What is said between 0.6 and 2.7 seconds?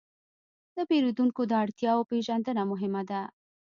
د پیرودونکو د اړتیاوو پېژندنه